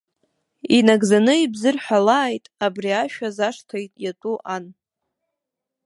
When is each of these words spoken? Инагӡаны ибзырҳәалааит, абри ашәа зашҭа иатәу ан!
Инагӡаны 0.77 1.33
ибзырҳәалааит, 1.43 2.45
абри 2.65 2.91
ашәа 3.01 3.29
зашҭа 3.37 3.77
иатәу 4.03 4.35
ан! 4.55 4.65